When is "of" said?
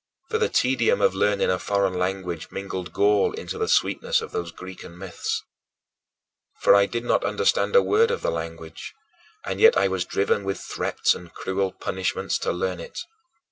0.99-1.13, 4.19-4.31, 8.09-8.23